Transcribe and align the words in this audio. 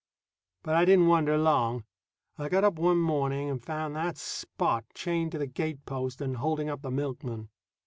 But 0.63 0.73
I 0.73 0.83
didn't 0.83 1.09
wonder 1.09 1.37
long. 1.37 1.83
I 2.35 2.49
got 2.49 2.63
up 2.63 2.79
one 2.79 2.97
morning 2.97 3.51
and 3.51 3.63
found 3.63 3.95
that 3.95 4.17
Spot 4.17 4.83
chained 4.95 5.31
to 5.33 5.37
the 5.37 5.45
gate 5.45 5.85
post 5.85 6.21
and 6.21 6.37
holding 6.37 6.69
up 6.69 6.81
the 6.81 6.89
milkman. 6.89 7.49